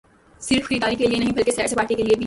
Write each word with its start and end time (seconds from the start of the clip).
صرف 0.41 0.67
خریداری 0.67 0.95
کیلئے 0.95 1.17
نہیں 1.19 1.31
بلکہ 1.31 1.51
سیر 1.51 1.67
سپاٹے 1.67 1.93
کیلئے 1.93 2.15
بھی۔ 2.15 2.19